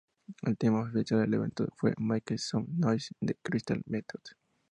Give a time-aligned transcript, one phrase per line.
[0.41, 4.19] El tema oficial del evento fue "Make Some Noise" de The Crystal Method.